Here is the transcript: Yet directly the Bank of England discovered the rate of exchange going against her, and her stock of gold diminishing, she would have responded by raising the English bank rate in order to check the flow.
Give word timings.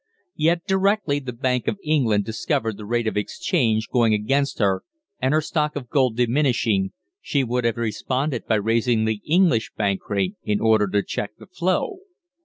Yet 0.35 0.65
directly 0.65 1.19
the 1.19 1.31
Bank 1.31 1.67
of 1.67 1.77
England 1.83 2.25
discovered 2.25 2.75
the 2.75 2.87
rate 2.87 3.05
of 3.05 3.15
exchange 3.15 3.87
going 3.89 4.15
against 4.15 4.57
her, 4.57 4.81
and 5.21 5.31
her 5.31 5.41
stock 5.41 5.75
of 5.75 5.89
gold 5.91 6.17
diminishing, 6.17 6.91
she 7.21 7.43
would 7.43 7.65
have 7.65 7.77
responded 7.77 8.47
by 8.47 8.55
raising 8.55 9.05
the 9.05 9.21
English 9.23 9.71
bank 9.77 10.09
rate 10.09 10.37
in 10.41 10.59
order 10.59 10.87
to 10.87 11.03
check 11.03 11.37
the 11.37 11.45
flow. 11.45 11.99